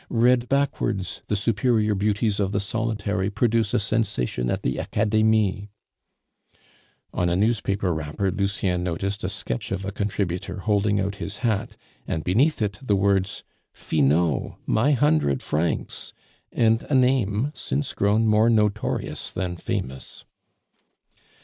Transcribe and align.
Read 0.09 0.49
backwards, 0.49 1.21
the 1.27 1.35
superior 1.35 1.93
beauties 1.93 2.39
of 2.39 2.51
the 2.51 2.59
Solitary 2.59 3.29
produce 3.29 3.71
a 3.71 3.77
sensation 3.77 4.49
at 4.49 4.63
the 4.63 4.79
Academie." 4.79 5.69
On 7.13 7.29
a 7.29 7.35
newspaper 7.35 7.93
wrapper 7.93 8.31
Lucien 8.31 8.83
noticed 8.83 9.23
a 9.23 9.29
sketch 9.29 9.71
of 9.71 9.85
a 9.85 9.91
contributor 9.91 10.61
holding 10.61 10.99
out 10.99 11.17
his 11.17 11.37
hat, 11.45 11.77
and 12.07 12.23
beneath 12.23 12.63
it 12.63 12.79
the 12.81 12.95
words, 12.95 13.43
"Finot! 13.75 14.55
my 14.65 14.93
hundred 14.93 15.43
francs," 15.43 16.13
and 16.51 16.81
a 16.89 16.95
name, 16.95 17.51
since 17.53 17.93
grown 17.93 18.25
more 18.25 18.49
notorious 18.49 19.29
than 19.29 19.55
famous. 19.55 20.25